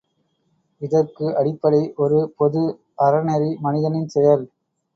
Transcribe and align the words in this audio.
இதற்கு 0.81 1.25
அடிப்படை 1.35 1.83
ஒரு 1.97 2.19
பொது 2.37 2.63
அறநெறி 3.01 3.51
மனிதனின் 3.61 4.09
செயல்! 4.09 4.45